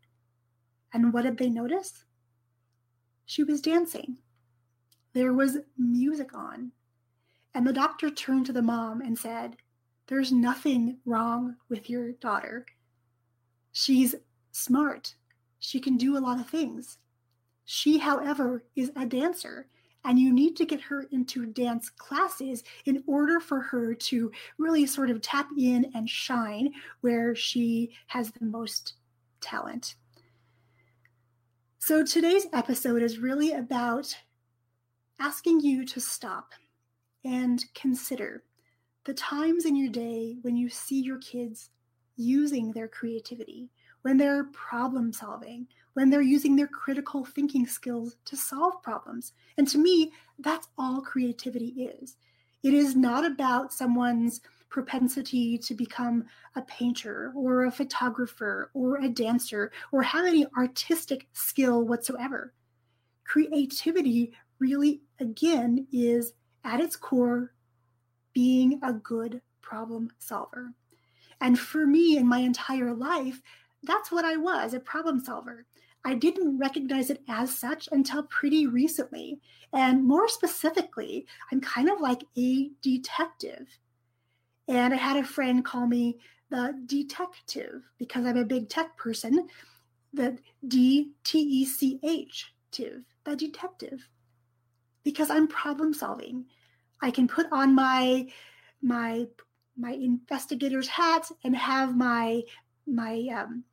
And 0.93 1.12
what 1.12 1.23
did 1.23 1.37
they 1.37 1.50
notice? 1.50 2.05
She 3.26 3.43
was 3.43 3.61
dancing. 3.61 4.16
There 5.12 5.35
was 5.35 5.59
music 5.76 6.35
on. 6.35 6.73
And 7.55 7.66
the 7.66 7.73
doctor 7.73 8.11
turned 8.11 8.47
to 8.47 8.52
the 8.52 8.62
mom 8.62 9.00
and 9.00 9.19
said, 9.19 9.57
There's 10.07 10.33
nothing 10.33 10.99
wrong 11.05 11.57
with 11.69 11.90
your 11.90 12.12
daughter. 12.12 12.64
She's 13.73 14.14
smart. 14.52 15.14
She 15.59 15.81
can 15.81 15.97
do 15.97 16.17
a 16.17 16.21
lot 16.21 16.41
of 16.41 16.49
things. 16.49 16.99
She, 17.65 17.99
however, 17.99 18.65
is 18.77 18.93
a 18.97 19.07
dancer, 19.07 19.67
and 20.05 20.19
you 20.19 20.33
need 20.33 20.57
to 20.57 20.65
get 20.67 20.81
her 20.83 21.07
into 21.11 21.47
dance 21.47 21.91
classes 21.91 22.63
in 22.85 23.03
order 23.07 23.41
for 23.41 23.61
her 23.61 23.95
to 23.95 24.31
really 24.59 24.87
sort 24.87 25.11
of 25.11 25.21
tap 25.21 25.49
in 25.59 25.91
and 25.95 26.09
shine 26.09 26.73
where 27.01 27.35
she 27.35 27.91
has 28.07 28.31
the 28.31 28.45
most 28.45 28.95
talent. 29.41 29.97
So 31.79 32.05
today's 32.05 32.47
episode 32.53 33.03
is 33.03 33.19
really 33.19 33.53
about 33.53 34.17
asking 35.19 35.61
you 35.61 35.85
to 35.87 36.01
stop 36.01 36.53
and 37.25 37.65
consider 37.75 38.43
the 39.05 39.15
times 39.15 39.65
in 39.65 39.77
your 39.77 39.89
day 39.89 40.37
when 40.43 40.57
you 40.57 40.69
see 40.69 41.01
your 41.01 41.19
kids 41.19 41.71
using 42.17 42.73
their 42.73 42.89
creativity, 42.89 43.71
when 44.07 44.17
they're 44.17 44.45
problem 44.53 45.13
solving, 45.13 45.67
when 45.95 46.09
they're 46.09 46.23
using 46.23 46.55
their 46.55 46.69
critical 46.69 47.25
thinking 47.25 47.67
skills 47.67 48.15
to 48.25 48.37
solve 48.37 48.81
problems. 48.81 49.33
And 49.59 49.67
to 49.67 49.79
me, 49.79 50.13
that's 50.39 50.69
all 50.79 51.01
creativity 51.01 51.91
is. 52.01 52.17
It 52.63 52.73
is 52.73 52.95
not 52.95 53.27
about 53.27 53.73
someone's 53.73 54.43
propensity 54.69 55.59
to 55.59 55.75
become 55.75 56.25
a 56.55 56.63
painter 56.63 57.33
or 57.35 57.65
a 57.65 57.73
photographer 57.73 58.71
or 58.75 58.99
a 58.99 59.09
dancer 59.09 59.73
or 59.91 60.05
have 60.05 60.25
any 60.25 60.47
artistic 60.57 61.27
skill 61.33 61.83
whatsoever. 61.83 62.55
Creativity 63.25 64.33
really, 64.61 65.01
again, 65.19 65.85
is 65.91 66.35
at 66.63 66.79
its 66.79 66.95
core 66.95 67.55
being 68.33 68.79
a 68.85 68.93
good 68.93 69.43
problem 69.63 70.13
solver. 70.21 70.73
And 71.41 71.59
for 71.59 71.87
me, 71.87 72.17
in 72.17 72.27
my 72.27 72.39
entire 72.39 72.95
life, 72.95 73.43
that's 73.83 74.11
what 74.11 74.25
I 74.25 74.37
was 74.37 74.75
a 74.75 74.80
problem 74.80 75.21
solver. 75.21 75.66
I 76.04 76.14
didn't 76.14 76.59
recognize 76.59 77.11
it 77.11 77.23
as 77.28 77.56
such 77.56 77.88
until 77.90 78.23
pretty 78.25 78.66
recently. 78.68 79.40
And 79.73 80.04
more 80.06 80.28
specifically, 80.28 81.26
I'm 81.50 81.61
kind 81.61 81.90
of 81.90 82.00
like 82.00 82.23
a 82.38 82.71
detective. 82.80 83.66
And 84.68 84.95
I 84.95 84.97
had 84.97 85.16
a 85.16 85.25
friend 85.25 85.64
call 85.64 85.87
me 85.87 86.18
the 86.49 86.80
detective 86.87 87.83
because 87.99 88.25
I'm 88.25 88.37
a 88.37 88.45
big 88.45 88.68
tech 88.68 88.97
person. 88.97 89.49
The 90.14 90.38
D 90.68 91.11
T 91.25 91.40
E 91.40 91.64
C 91.64 91.99
H, 92.04 92.52
the 92.73 93.37
detective. 93.37 94.09
Because 95.02 95.28
I'm 95.28 95.49
problem 95.49 95.92
solving. 95.92 96.45
I 97.02 97.11
can 97.11 97.26
put 97.26 97.47
on 97.50 97.75
my 97.75 98.28
my 98.80 99.26
my 99.76 99.90
investigator's 99.90 100.88
hat 100.88 101.30
and 101.45 101.56
have 101.56 101.97
my 101.97 102.42
my 102.87 103.26
um, 103.35 103.64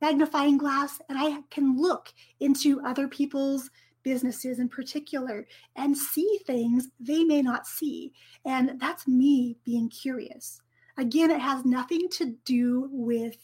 magnifying 0.00 0.58
glass 0.58 1.00
and 1.08 1.18
I 1.18 1.42
can 1.50 1.80
look 1.80 2.12
into 2.40 2.80
other 2.84 3.08
people's 3.08 3.70
businesses 4.02 4.58
in 4.58 4.68
particular 4.68 5.46
and 5.76 5.96
see 5.96 6.38
things 6.46 6.88
they 7.00 7.24
may 7.24 7.42
not 7.42 7.66
see. 7.66 8.12
And 8.44 8.78
that's 8.78 9.08
me 9.08 9.56
being 9.64 9.88
curious. 9.88 10.60
Again, 10.96 11.30
it 11.30 11.40
has 11.40 11.64
nothing 11.64 12.08
to 12.10 12.36
do 12.44 12.88
with 12.92 13.36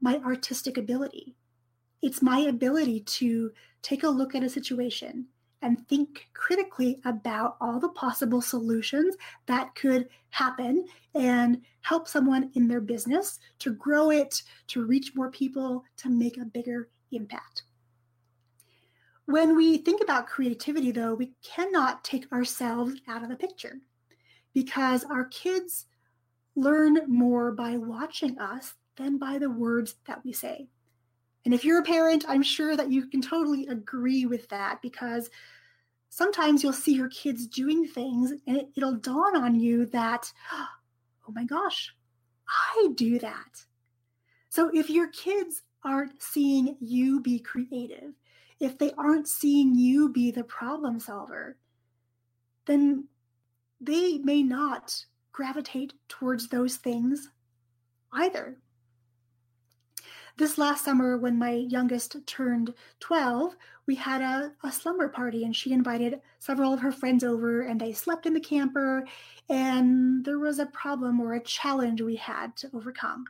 my 0.00 0.18
artistic 0.18 0.76
ability. 0.76 1.34
It's 2.02 2.22
my 2.22 2.40
ability 2.40 3.00
to 3.00 3.50
take 3.82 4.04
a 4.04 4.08
look 4.08 4.34
at 4.34 4.44
a 4.44 4.48
situation 4.48 5.26
and 5.62 5.86
think 5.88 6.28
critically 6.34 7.00
about 7.04 7.56
all 7.60 7.80
the 7.80 7.88
possible 7.88 8.40
solutions 8.40 9.16
that 9.46 9.74
could 9.74 10.08
happen 10.30 10.86
and 11.14 11.62
help 11.80 12.06
someone 12.06 12.50
in 12.54 12.68
their 12.68 12.80
business 12.80 13.38
to 13.58 13.72
grow 13.72 14.10
it, 14.10 14.42
to 14.68 14.84
reach 14.84 15.14
more 15.14 15.30
people, 15.30 15.84
to 15.96 16.08
make 16.08 16.36
a 16.36 16.44
bigger 16.44 16.88
impact. 17.12 17.62
When 19.26 19.56
we 19.56 19.78
think 19.78 20.02
about 20.02 20.28
creativity, 20.28 20.92
though, 20.92 21.14
we 21.14 21.32
cannot 21.42 22.04
take 22.04 22.30
ourselves 22.32 22.94
out 23.08 23.24
of 23.24 23.28
the 23.28 23.36
picture 23.36 23.78
because 24.54 25.04
our 25.04 25.24
kids 25.24 25.86
learn 26.54 27.00
more 27.08 27.50
by 27.52 27.76
watching 27.76 28.38
us 28.38 28.74
than 28.96 29.18
by 29.18 29.38
the 29.38 29.50
words 29.50 29.96
that 30.06 30.24
we 30.24 30.32
say. 30.32 30.68
And 31.46 31.54
if 31.54 31.64
you're 31.64 31.78
a 31.78 31.84
parent, 31.84 32.24
I'm 32.26 32.42
sure 32.42 32.76
that 32.76 32.90
you 32.90 33.06
can 33.06 33.22
totally 33.22 33.68
agree 33.68 34.26
with 34.26 34.48
that 34.48 34.82
because 34.82 35.30
sometimes 36.08 36.64
you'll 36.64 36.72
see 36.72 36.92
your 36.92 37.08
kids 37.08 37.46
doing 37.46 37.86
things 37.86 38.32
and 38.48 38.56
it, 38.56 38.68
will 38.76 38.96
dawn 38.96 39.36
on 39.36 39.54
you 39.54 39.86
that, 39.86 40.32
oh 40.52 41.32
my 41.32 41.44
gosh, 41.44 41.94
I 42.48 42.88
do 42.96 43.20
that. 43.20 43.64
So 44.48 44.72
if 44.74 44.90
your 44.90 45.06
kids 45.10 45.62
aren't 45.84 46.20
seeing 46.20 46.76
you 46.80 47.20
be 47.20 47.38
creative, 47.38 48.14
if 48.58 48.76
they 48.76 48.90
aren't 48.98 49.28
seeing 49.28 49.76
you 49.76 50.08
be 50.08 50.32
the 50.32 50.42
problem 50.42 50.98
solver, 50.98 51.58
then 52.64 53.06
they 53.80 54.18
may 54.18 54.42
not 54.42 55.06
gravitate 55.30 55.92
towards 56.08 56.48
those 56.48 56.74
things 56.74 57.30
either. 58.12 58.58
This 60.36 60.58
last 60.58 60.84
summer, 60.84 61.16
when 61.16 61.38
my 61.38 61.52
youngest 61.52 62.16
turned 62.26 62.74
12, 63.00 63.56
we 63.86 63.94
had 63.94 64.20
a, 64.20 64.52
a 64.64 64.70
slumber 64.70 65.08
party 65.08 65.44
and 65.44 65.56
she 65.56 65.72
invited 65.72 66.20
several 66.38 66.72
of 66.72 66.80
her 66.80 66.92
friends 66.92 67.24
over 67.24 67.62
and 67.62 67.80
they 67.80 67.92
slept 67.92 68.26
in 68.26 68.34
the 68.34 68.40
camper. 68.40 69.06
And 69.48 70.24
there 70.24 70.38
was 70.38 70.58
a 70.58 70.66
problem 70.66 71.20
or 71.20 71.34
a 71.34 71.42
challenge 71.42 72.02
we 72.02 72.16
had 72.16 72.56
to 72.58 72.70
overcome. 72.74 73.24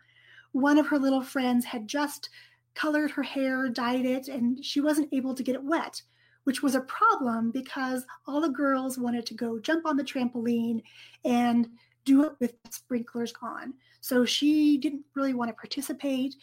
One 0.52 0.78
of 0.78 0.88
her 0.88 0.98
little 0.98 1.22
friends 1.22 1.64
had 1.64 1.86
just 1.86 2.30
colored 2.74 3.10
her 3.12 3.22
hair, 3.22 3.68
dyed 3.68 4.04
it, 4.04 4.28
and 4.28 4.64
she 4.64 4.80
wasn't 4.80 5.12
able 5.12 5.34
to 5.34 5.42
get 5.42 5.54
it 5.54 5.62
wet 5.62 6.02
which 6.46 6.62
was 6.62 6.76
a 6.76 6.80
problem 6.82 7.50
because 7.50 8.06
all 8.28 8.40
the 8.40 8.48
girls 8.48 8.98
wanted 8.98 9.26
to 9.26 9.34
go 9.34 9.58
jump 9.58 9.84
on 9.84 9.96
the 9.96 10.04
trampoline 10.04 10.80
and 11.24 11.68
do 12.04 12.24
it 12.24 12.34
with 12.38 12.54
sprinklers 12.70 13.34
on. 13.42 13.74
So 14.00 14.24
she 14.24 14.78
didn't 14.78 15.04
really 15.16 15.34
want 15.34 15.50
to 15.50 15.54
participate. 15.54 16.36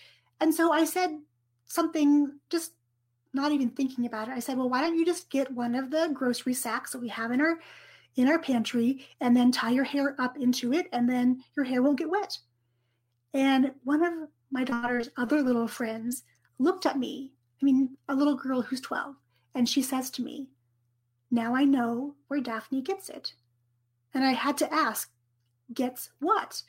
And 0.43 0.53
so 0.53 0.73
I 0.73 0.83
said 0.83 1.21
something 1.67 2.37
just 2.49 2.73
not 3.33 3.53
even 3.53 3.69
thinking 3.69 4.05
about 4.05 4.27
it. 4.27 4.33
I 4.33 4.39
said, 4.39 4.57
"Well, 4.57 4.69
why 4.69 4.81
don't 4.81 4.99
you 4.99 5.05
just 5.05 5.29
get 5.29 5.49
one 5.49 5.73
of 5.73 5.89
the 5.89 6.09
grocery 6.13 6.53
sacks 6.53 6.91
that 6.91 6.99
we 6.99 7.07
have 7.07 7.31
in 7.31 7.39
our 7.39 7.61
in 8.17 8.27
our 8.27 8.37
pantry 8.37 9.07
and 9.21 9.37
then 9.37 9.53
tie 9.53 9.69
your 9.69 9.85
hair 9.85 10.19
up 10.19 10.37
into 10.37 10.73
it 10.73 10.89
and 10.91 11.09
then 11.09 11.41
your 11.55 11.63
hair 11.63 11.81
won't 11.81 11.97
get 11.97 12.09
wet." 12.09 12.39
And 13.33 13.73
one 13.85 14.03
of 14.03 14.27
my 14.51 14.65
daughter's 14.65 15.09
other 15.15 15.41
little 15.41 15.69
friends 15.69 16.23
looked 16.59 16.85
at 16.85 16.99
me. 16.99 17.31
I 17.61 17.63
mean, 17.63 17.95
a 18.09 18.13
little 18.13 18.35
girl 18.35 18.61
who's 18.61 18.81
12 18.81 19.15
and 19.55 19.69
she 19.69 19.81
says 19.81 20.09
to 20.11 20.21
me, 20.21 20.49
Now 21.31 21.55
I 21.55 21.63
know 21.63 22.15
where 22.27 22.41
Daphne 22.41 22.81
gets 22.81 23.07
it. 23.07 23.33
And 24.13 24.25
I 24.25 24.33
had 24.33 24.57
to 24.57 24.73
ask, 24.73 25.09
Gets 25.73 26.09
what? 26.19 26.63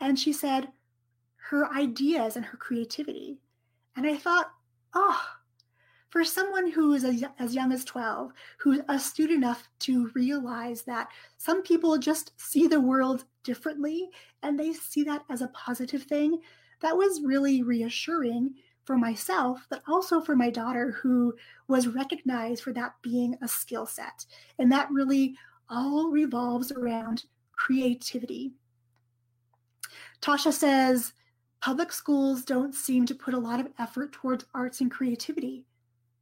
And 0.00 0.18
she 0.18 0.32
said, 0.32 0.72
Her 1.50 1.72
ideas 1.72 2.36
and 2.36 2.44
her 2.44 2.56
creativity. 2.56 3.38
And 3.96 4.06
I 4.06 4.16
thought, 4.16 4.50
Oh, 4.94 5.22
for 6.08 6.24
someone 6.24 6.70
who 6.70 6.94
is 6.94 7.04
as 7.38 7.54
young 7.54 7.72
as 7.72 7.84
12, 7.84 8.32
who's 8.58 8.80
astute 8.88 9.30
enough 9.30 9.68
to 9.80 10.10
realize 10.14 10.82
that 10.82 11.08
some 11.36 11.62
people 11.62 11.98
just 11.98 12.32
see 12.36 12.66
the 12.66 12.80
world 12.80 13.24
differently 13.42 14.08
and 14.42 14.58
they 14.58 14.72
see 14.72 15.02
that 15.04 15.24
as 15.28 15.42
a 15.42 15.48
positive 15.48 16.04
thing, 16.04 16.40
that 16.80 16.96
was 16.96 17.20
really 17.22 17.62
reassuring 17.62 18.54
for 18.84 18.96
myself, 18.96 19.66
but 19.68 19.82
also 19.88 20.20
for 20.20 20.36
my 20.36 20.48
daughter, 20.48 20.92
who 20.92 21.34
was 21.68 21.88
recognized 21.88 22.62
for 22.62 22.72
that 22.72 22.94
being 23.02 23.36
a 23.42 23.48
skill 23.48 23.84
set. 23.84 24.24
And 24.58 24.70
that 24.72 24.90
really 24.90 25.36
all 25.68 26.10
revolves 26.10 26.72
around 26.72 27.24
creativity. 27.52 28.52
Tasha 30.22 30.52
says, 30.52 31.12
public 31.66 31.90
schools 31.90 32.44
don't 32.44 32.76
seem 32.76 33.04
to 33.04 33.12
put 33.12 33.34
a 33.34 33.38
lot 33.38 33.58
of 33.58 33.66
effort 33.80 34.12
towards 34.12 34.44
arts 34.54 34.80
and 34.80 34.88
creativity. 34.88 35.64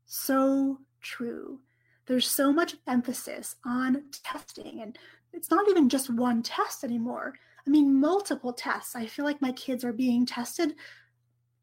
So 0.07 0.79
true. 1.03 1.61
There's 2.07 2.27
so 2.27 2.51
much 2.51 2.77
emphasis 2.87 3.57
on 3.67 4.05
testing, 4.11 4.81
and 4.81 4.99
it's 5.35 5.51
not 5.51 5.69
even 5.69 5.91
just 5.91 6.09
one 6.09 6.43
test 6.43 6.83
anymore. 6.83 7.35
I 7.67 7.69
mean, 7.69 7.95
multiple 7.95 8.55
tests. 8.55 8.97
I 8.97 9.05
feel 9.05 9.27
like 9.27 9.43
my 9.43 9.53
kids 9.53 9.85
are 9.85 9.93
being 9.93 10.25
tested 10.25 10.77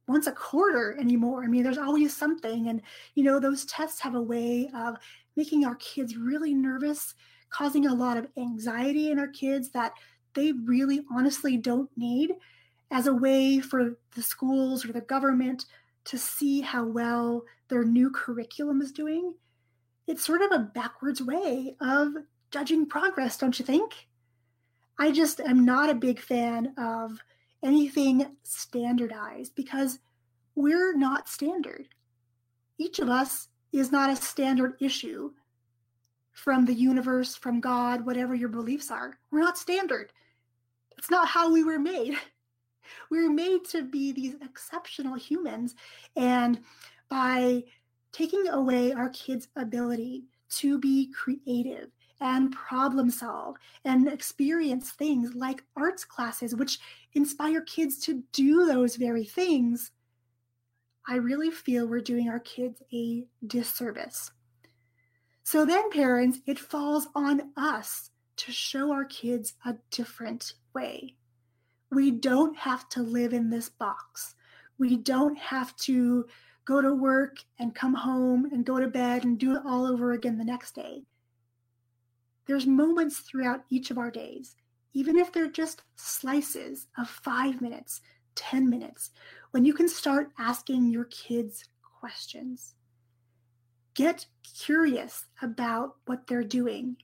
once 0.08 0.28
a 0.28 0.32
quarter 0.32 0.96
anymore. 1.00 1.44
I 1.44 1.48
mean, 1.48 1.64
there's 1.64 1.80
always 1.80 2.16
something. 2.16 2.68
And, 2.68 2.84
you 3.16 3.24
know, 3.24 3.40
those 3.40 3.66
tests 3.66 4.00
have 4.02 4.14
a 4.14 4.22
way 4.22 4.70
of 4.76 4.98
making 5.36 5.66
our 5.66 5.76
kids 5.78 6.16
really 6.16 6.54
nervous, 6.54 7.16
causing 7.50 7.88
a 7.88 7.96
lot 7.96 8.18
of 8.18 8.28
anxiety 8.38 9.10
in 9.10 9.18
our 9.18 9.30
kids 9.30 9.72
that 9.72 9.94
they 10.36 10.52
really 10.52 11.02
honestly 11.12 11.58
don't 11.58 11.90
need 11.98 12.34
as 12.92 13.08
a 13.08 13.14
way 13.14 13.60
for 13.60 13.98
the 14.16 14.22
schools 14.22 14.86
or 14.86 14.92
the 14.92 15.02
government 15.02 15.66
to 16.04 16.18
see 16.18 16.62
how 16.62 16.86
well 16.86 17.44
their 17.70 17.84
new 17.84 18.12
curriculum 18.12 18.82
is 18.82 18.92
doing. 18.92 19.34
It's 20.08 20.26
sort 20.26 20.42
of 20.42 20.52
a 20.52 20.60
backwards 20.60 21.22
way 21.22 21.76
of 21.80 22.14
judging 22.52 22.86
progress, 22.86 23.38
don't 23.38 23.58
you 23.58 23.66
think? 23.66 24.08
I 25.00 25.12
just 25.12 25.40
am 25.40 25.66
not 25.66 25.90
a 25.90 25.96
big 25.96 26.20
fan 26.20 26.74
of 26.78 27.20
anything 27.64 28.36
standardized 28.44 29.56
because 29.56 30.00
we're 30.56 30.96
not 30.96 31.30
standard. 31.30 31.88
Each 32.78 33.00
of 33.00 33.10
us 33.10 33.48
is 33.72 33.92
not 33.92 34.10
a 34.10 34.16
standard 34.16 34.76
issue 34.82 35.32
from 36.34 36.66
the 36.66 36.74
universe, 36.74 37.36
from 37.36 37.62
God, 37.62 38.06
whatever 38.06 38.36
your 38.36 38.50
beliefs 38.50 38.92
are. 38.92 39.18
We're 39.32 39.40
not 39.40 39.58
standard. 39.58 40.12
It's 40.98 41.12
not 41.12 41.28
how 41.28 41.52
we 41.52 41.64
were 41.64 41.80
made. 41.80 42.18
We 43.10 43.22
were 43.22 43.30
made 43.30 43.66
to 43.70 43.84
be 43.84 44.12
these 44.12 44.36
exceptional 44.42 45.16
humans. 45.16 45.76
And 46.16 46.62
by 47.10 47.64
taking 48.12 48.48
away 48.48 48.94
our 48.94 49.10
kids' 49.10 49.48
ability 49.56 50.26
to 50.50 50.78
be 50.78 51.12
creative 51.14 51.92
and 52.20 52.52
problem 52.52 53.10
solve 53.10 53.56
and 53.84 54.08
experience 54.08 54.92
things 54.92 55.34
like 55.34 55.64
arts 55.76 56.06
classes, 56.06 56.56
which 56.56 56.80
inspire 57.14 57.62
kids 57.62 57.98
to 58.00 58.24
do 58.32 58.66
those 58.66 58.96
very 58.96 59.26
things, 59.26 59.92
I 61.08 61.16
really 61.16 61.50
feel 61.50 61.88
we're 61.88 62.02
doing 62.02 62.30
our 62.30 62.40
kids 62.40 62.82
a 62.94 63.26
disservice. 63.46 64.32
So 65.44 65.66
then, 65.66 65.90
parents, 65.90 66.40
it 66.46 66.60
falls 66.60 67.08
on 67.16 67.52
us 67.58 68.12
to 68.38 68.52
show 68.52 68.92
our 68.92 69.06
kids 69.06 69.54
a 69.66 69.76
different 69.90 70.54
way. 70.74 71.16
We 71.92 72.12
don't 72.12 72.58
have 72.58 72.88
to 72.90 73.02
live 73.04 73.34
in 73.34 73.50
this 73.50 73.70
box. 73.70 74.36
We 74.78 74.98
don't 74.98 75.38
have 75.38 75.76
to 75.78 76.26
go 76.66 76.82
to 76.82 76.94
work 76.96 77.38
and 77.60 77.76
come 77.76 77.94
home 77.94 78.46
and 78.46 78.66
go 78.66 78.80
to 78.80 78.88
bed 78.88 79.26
and 79.26 79.38
do 79.38 79.56
it 79.56 79.62
all 79.66 79.86
over 79.86 80.14
again 80.14 80.38
the 80.38 80.46
next 80.46 80.74
day. 80.74 81.04
There's 82.48 82.66
moments 82.66 83.20
throughout 83.20 83.64
each 83.70 83.92
of 83.92 83.98
our 83.98 84.10
days, 84.10 84.56
even 84.94 85.18
if 85.18 85.32
they're 85.32 85.48
just 85.48 85.84
slices 85.96 86.88
of 86.98 87.10
five 87.10 87.62
minutes, 87.62 88.02
10 88.36 88.70
minutes, 88.70 89.12
when 89.52 89.66
you 89.66 89.74
can 89.74 89.88
start 89.88 90.32
asking 90.40 90.90
your 90.90 91.06
kids 91.06 91.66
questions. 92.00 92.76
Get 93.94 94.26
curious 94.60 95.26
about 95.42 95.96
what 96.06 96.26
they're 96.26 96.44
doing. 96.44 96.98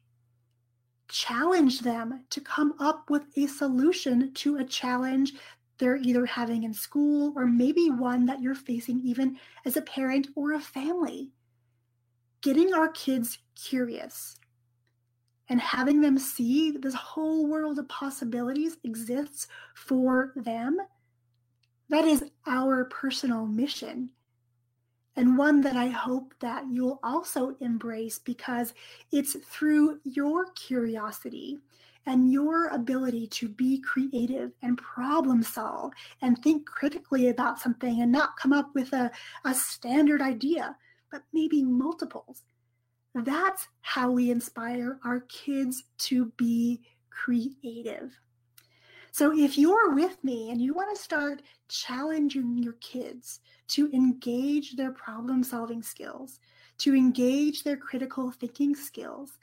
Challenge 1.10 1.80
them 1.80 2.26
to 2.30 2.42
come 2.42 2.74
up 2.80 3.10
with 3.10 3.24
a 3.38 3.48
solution 3.48 4.34
to 4.34 4.58
a 4.58 4.64
challenge 4.64 5.34
they're 5.78 5.98
either 5.98 6.26
having 6.26 6.64
in 6.64 6.74
school 6.74 7.34
or 7.36 7.46
maybe 7.46 7.90
one 7.90 8.26
that 8.26 8.42
you're 8.42 8.56
facing 8.56 9.00
even 9.02 9.38
as 9.66 9.78
a 9.78 9.82
parent 9.82 10.28
or 10.36 10.54
a 10.54 10.60
family. 10.60 11.32
Getting 12.42 12.74
our 12.74 12.90
kids 12.90 13.40
curious 13.56 14.38
and 15.50 15.62
having 15.62 16.02
them 16.02 16.18
see 16.18 16.72
this 16.72 16.94
whole 16.94 17.48
world 17.48 17.80
of 17.80 17.88
possibilities 17.88 18.78
exists 18.84 19.48
for 19.76 20.34
them, 20.36 20.78
that 21.90 22.06
is 22.06 22.24
our 22.46 22.86
personal 22.86 23.46
mission. 23.46 24.10
And 25.18 25.38
one 25.38 25.62
that 25.62 25.76
I 25.76 25.88
hope 25.88 26.34
that 26.40 26.64
you'll 26.72 27.00
also 27.04 27.56
embrace 27.60 28.20
because 28.20 28.74
it's 29.12 29.36
through 29.46 30.00
your 30.04 30.52
curiosity 30.52 31.58
and 32.06 32.32
your 32.32 32.68
ability 32.68 33.28
to 33.28 33.50
be 33.50 33.82
creative 33.82 34.52
and 34.62 34.78
problem 34.78 35.44
solve 35.44 35.92
and 36.22 36.38
think 36.38 36.66
critically 36.66 37.28
about 37.28 37.60
something 37.60 38.02
and 38.02 38.12
not 38.12 38.38
come 38.38 38.54
up 38.54 38.74
with 38.74 38.94
a, 38.94 39.12
a 39.44 39.54
standard 39.54 40.22
idea, 40.22 40.78
but 41.12 41.24
maybe 41.34 41.64
multiples 41.64 42.44
that's 43.24 43.68
how 43.82 44.12
we 44.12 44.32
inspire 44.32 45.00
our 45.04 45.22
kids 45.22 45.84
to 45.98 46.26
be 46.38 46.82
creative. 47.10 48.18
So, 49.18 49.36
if 49.36 49.58
you're 49.58 49.96
with 49.96 50.24
me 50.24 50.52
and 50.52 50.62
you 50.62 50.76
want 50.76 50.96
to 50.96 51.02
start 51.02 51.42
challenging 51.70 52.60
your 52.60 52.74
kids 52.74 53.40
to 53.70 53.90
engage 53.92 54.76
their 54.76 54.92
problem 54.92 55.44
solving 55.44 55.82
skills, 55.82 56.40
to 56.78 56.94
engage 56.94 57.64
their 57.64 57.78
critical 57.78 58.30
thinking 58.30 58.76
skills, 58.76 59.40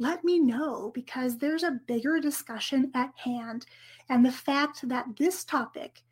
let 0.00 0.24
me 0.24 0.40
know 0.40 0.90
because 0.92 1.38
there's 1.38 1.62
a 1.62 1.78
bigger 1.86 2.18
discussion 2.18 2.90
at 2.96 3.12
hand. 3.14 3.64
And 4.08 4.26
the 4.26 4.32
fact 4.32 4.88
that 4.88 5.06
this 5.16 5.44
topic 5.44 6.02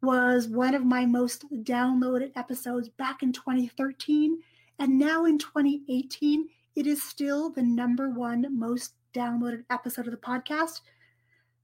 was 0.00 0.48
one 0.48 0.74
of 0.74 0.86
my 0.86 1.04
most 1.04 1.44
downloaded 1.64 2.32
episodes 2.34 2.88
back 2.88 3.22
in 3.22 3.34
2013 3.34 4.38
and 4.78 4.98
now 4.98 5.26
in 5.26 5.36
2018, 5.36 6.48
it 6.76 6.86
is 6.86 7.02
still 7.02 7.50
the 7.50 7.62
number 7.62 8.08
one 8.08 8.58
most 8.58 8.94
downloaded 9.14 9.64
episode 9.68 10.06
of 10.06 10.12
the 10.12 10.16
podcast. 10.16 10.80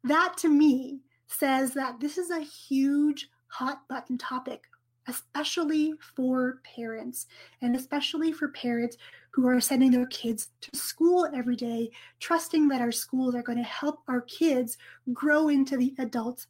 That 0.04 0.36
to 0.38 0.48
me 0.48 1.00
says 1.26 1.74
that 1.74 2.00
this 2.00 2.18
is 2.18 2.30
a 2.30 2.40
huge 2.40 3.28
hot 3.48 3.86
button 3.88 4.16
topic, 4.18 4.64
especially 5.06 5.94
for 6.16 6.60
parents, 6.64 7.26
and 7.60 7.76
especially 7.76 8.32
for 8.32 8.48
parents 8.48 8.96
who 9.32 9.46
are 9.46 9.60
sending 9.60 9.90
their 9.90 10.06
kids 10.06 10.48
to 10.60 10.76
school 10.76 11.28
every 11.34 11.56
day, 11.56 11.90
trusting 12.18 12.68
that 12.68 12.80
our 12.80 12.92
schools 12.92 13.34
are 13.34 13.42
going 13.42 13.58
to 13.58 13.64
help 13.64 14.00
our 14.08 14.22
kids 14.22 14.78
grow 15.12 15.48
into 15.48 15.76
the 15.76 15.94
adults 15.98 16.46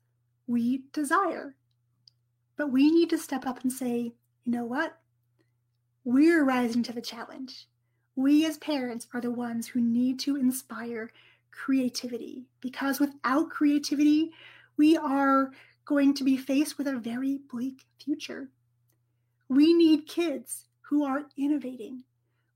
we 0.47 0.83
desire. 0.93 1.55
But 2.57 2.73
we 2.73 2.91
need 2.91 3.11
to 3.11 3.19
step 3.19 3.47
up 3.47 3.63
and 3.63 3.73
say, 3.73 4.13
you 4.45 4.53
know 4.53 4.65
what? 4.65 4.99
We're 6.05 6.45
rising 6.45 6.83
to 6.85 6.93
the 6.93 7.03
challenge. 7.03 7.69
We 8.17 8.45
as 8.47 8.59
parents 8.59 9.07
are 9.15 9.21
the 9.21 9.31
ones 9.31 9.67
who 9.67 9.81
need 9.81 10.19
to 10.21 10.37
inspire 10.37 11.11
creativity 11.53 12.45
because 12.61 13.01
without 13.01 13.51
creativity, 13.51 14.33
we 14.77 14.97
are 14.97 15.51
going 15.85 16.15
to 16.15 16.25
be 16.25 16.37
faced 16.37 16.79
with 16.79 16.87
a 16.87 16.99
very 16.99 17.41
bleak 17.51 17.85
future. 18.03 18.49
We 19.49 19.75
need 19.75 20.07
kids 20.07 20.67
who 20.81 21.05
are 21.05 21.25
innovating. 21.37 22.05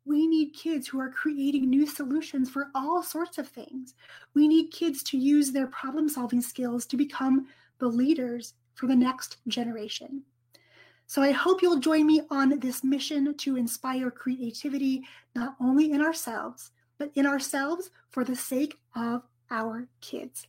We 0.06 0.26
need 0.26 0.54
kids 0.54 0.86
who 0.86 1.00
are 1.00 1.10
creating 1.10 1.68
new 1.68 1.86
solutions 1.86 2.50
for 2.50 2.68
all 2.74 3.02
sorts 3.02 3.38
of 3.38 3.48
things. 3.48 3.94
We 4.34 4.46
need 4.46 4.70
kids 4.70 5.02
to 5.04 5.18
use 5.18 5.50
their 5.50 5.66
problem 5.68 6.08
solving 6.08 6.42
skills 6.42 6.86
to 6.86 6.96
become 6.96 7.46
the 7.78 7.88
leaders 7.88 8.54
for 8.74 8.86
the 8.86 8.96
next 8.96 9.38
generation. 9.48 10.22
So 11.06 11.22
I 11.22 11.32
hope 11.32 11.62
you'll 11.62 11.80
join 11.80 12.06
me 12.06 12.22
on 12.30 12.58
this 12.58 12.82
mission 12.82 13.34
to 13.34 13.56
inspire 13.56 14.10
creativity, 14.10 15.02
not 15.34 15.54
only 15.60 15.92
in 15.92 16.00
ourselves, 16.00 16.70
but 16.98 17.10
in 17.14 17.26
ourselves 17.26 17.90
for 18.10 18.24
the 18.24 18.36
sake 18.36 18.78
of 18.94 19.22
our 19.50 19.88
kids. 20.00 20.46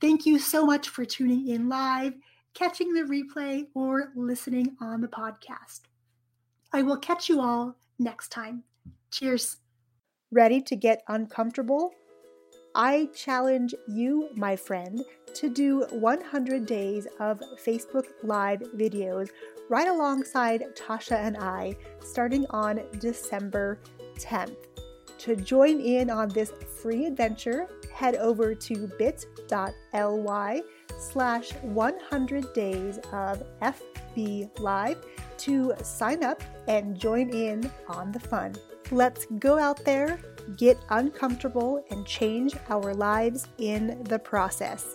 Thank 0.00 0.26
you 0.26 0.38
so 0.38 0.64
much 0.64 0.88
for 0.88 1.04
tuning 1.04 1.48
in 1.48 1.68
live 1.68 2.14
catching 2.56 2.94
the 2.94 3.02
replay, 3.02 3.66
or 3.74 4.12
listening 4.16 4.76
on 4.80 5.02
the 5.02 5.08
podcast. 5.08 5.82
I 6.72 6.82
will 6.82 6.96
catch 6.96 7.28
you 7.28 7.40
all 7.40 7.76
next 7.98 8.30
time. 8.30 8.64
Cheers. 9.10 9.58
Ready 10.32 10.62
to 10.62 10.74
get 10.74 11.02
uncomfortable? 11.06 11.92
I 12.74 13.08
challenge 13.14 13.74
you, 13.86 14.30
my 14.36 14.56
friend, 14.56 15.04
to 15.34 15.50
do 15.50 15.86
100 15.90 16.66
days 16.66 17.06
of 17.20 17.40
Facebook 17.62 18.06
Live 18.22 18.60
videos 18.74 19.28
right 19.68 19.88
alongside 19.88 20.64
Tasha 20.74 21.16
and 21.16 21.36
I 21.36 21.76
starting 22.00 22.46
on 22.50 22.80
December 22.98 23.80
10th. 24.18 24.85
To 25.26 25.34
join 25.34 25.80
in 25.80 26.08
on 26.08 26.28
this 26.28 26.52
free 26.80 27.04
adventure, 27.06 27.66
head 27.92 28.14
over 28.14 28.54
to 28.54 28.88
bit.ly 28.96 30.62
slash 31.00 31.50
100 31.50 32.52
days 32.54 32.98
of 33.12 33.42
FB 33.60 34.60
Live 34.60 35.04
to 35.38 35.74
sign 35.82 36.22
up 36.22 36.40
and 36.68 36.96
join 36.96 37.30
in 37.30 37.68
on 37.88 38.12
the 38.12 38.20
fun. 38.20 38.54
Let's 38.92 39.26
go 39.40 39.58
out 39.58 39.84
there, 39.84 40.20
get 40.56 40.78
uncomfortable, 40.90 41.84
and 41.90 42.06
change 42.06 42.54
our 42.68 42.94
lives 42.94 43.48
in 43.58 44.04
the 44.04 44.20
process. 44.20 44.94